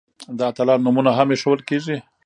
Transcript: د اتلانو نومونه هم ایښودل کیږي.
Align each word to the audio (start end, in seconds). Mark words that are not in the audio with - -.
د 0.37 0.39
اتلانو 0.49 0.83
نومونه 0.85 1.11
هم 1.17 1.27
ایښودل 1.33 1.61
کیږي. 1.69 1.97